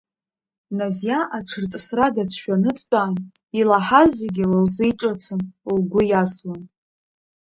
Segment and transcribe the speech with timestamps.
[0.77, 3.13] Назиа аҽырҵысра дацәшәаны дтәан,
[3.59, 5.41] илаҳаз зегьы ла лзы иҿыцын,
[5.77, 6.61] лгәы иасуан.